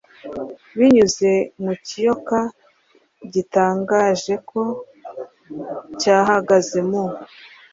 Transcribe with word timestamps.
Binyuze 0.77 1.31
mu 1.63 1.73
kiyoka 1.85 2.39
gitangajeko 3.33 4.59
cyahagaze 5.99 6.79
mu 6.89 7.03